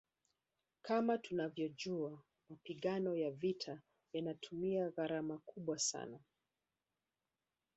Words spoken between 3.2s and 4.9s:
vita yanatumia